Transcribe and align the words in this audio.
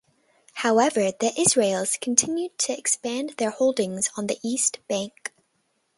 However, 0.53 1.11
the 1.11 1.29
Israelis 1.37 1.99
continued 2.01 2.57
to 2.57 2.73
expand 2.75 3.35
their 3.37 3.51
holdings 3.51 4.09
on 4.17 4.25
the 4.25 4.39
east 4.41 4.79
bank. 4.89 5.31